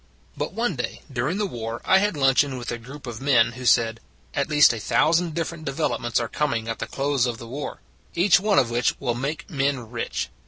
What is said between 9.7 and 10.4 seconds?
rich.